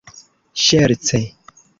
ŝerce 0.63 1.21